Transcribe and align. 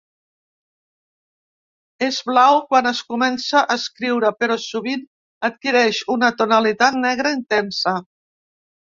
És 2.05 2.15
blau 2.29 2.55
quan 2.71 2.87
es 2.91 3.01
comença 3.11 3.61
a 3.65 3.75
escriure 3.81 4.31
però 4.39 4.57
sovint 4.63 5.03
adquireix 5.49 5.99
una 6.15 6.31
tonalitat 6.39 6.97
negra 7.03 7.35
intensa. 7.41 7.95